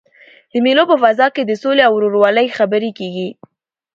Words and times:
د 0.51 0.53
مېلو 0.65 0.83
په 0.91 0.95
فضا 1.03 1.27
کښي 1.35 1.43
د 1.45 1.51
سولي 1.61 1.81
او 1.85 1.93
ورورولۍ 1.95 2.47
خبري 2.57 2.91
کېږي. 2.99 3.29